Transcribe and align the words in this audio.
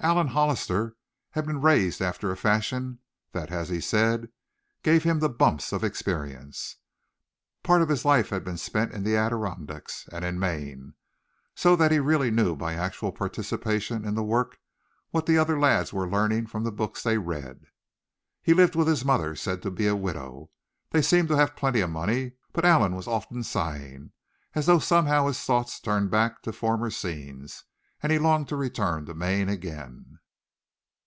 Allan 0.00 0.26
Hollister 0.26 0.96
had 1.30 1.46
been 1.46 1.62
raised 1.62 2.02
after 2.02 2.30
a 2.30 2.36
fashion 2.36 2.98
that 3.32 3.50
as 3.50 3.70
he 3.70 3.80
said 3.80 4.28
"gave 4.82 5.02
him 5.02 5.18
the 5.20 5.30
bumps 5.30 5.72
of 5.72 5.82
experience." 5.82 6.76
Part 7.62 7.80
of 7.80 7.88
his 7.88 8.04
life 8.04 8.28
had 8.28 8.44
been 8.44 8.58
spent 8.58 8.92
in 8.92 9.02
the 9.02 9.16
Adirondacks 9.16 10.06
and 10.12 10.22
in 10.22 10.38
Maine; 10.38 10.92
so 11.54 11.74
that 11.76 11.90
he 11.90 12.00
really 12.00 12.30
knew 12.30 12.54
by 12.54 12.74
actual 12.74 13.12
participation 13.12 14.04
in 14.04 14.14
the 14.14 14.22
work 14.22 14.58
what 15.08 15.24
the 15.24 15.38
other 15.38 15.58
lads 15.58 15.90
were 15.90 16.06
learning 16.10 16.48
from 16.48 16.64
the 16.64 16.72
books 16.72 17.02
they 17.02 17.16
read. 17.16 17.64
He 18.42 18.52
lived 18.52 18.76
with 18.76 18.88
his 18.88 19.06
mother, 19.06 19.34
said 19.34 19.62
to 19.62 19.70
be 19.70 19.86
a 19.86 19.96
widow. 19.96 20.50
They 20.90 21.00
seemed 21.00 21.28
to 21.28 21.36
have 21.36 21.56
plenty 21.56 21.80
of 21.80 21.88
money; 21.88 22.32
but 22.52 22.66
Allan 22.66 22.94
was 22.94 23.06
often 23.06 23.42
sighing, 23.42 24.10
as 24.54 24.66
though 24.66 24.80
somehow 24.80 25.28
his 25.28 25.40
thoughts 25.40 25.80
turned 25.80 26.10
back 26.10 26.42
to 26.42 26.52
former 26.52 26.90
scenes, 26.90 27.64
and 28.02 28.12
he 28.12 28.18
longed 28.18 28.46
to 28.46 28.54
return 28.54 29.06
to 29.06 29.14
Maine 29.14 29.48
again. 29.48 30.18